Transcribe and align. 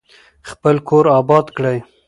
خپل 0.49 0.75
کور 0.87 1.05
اباد 1.19 1.45
کړئ. 1.55 1.77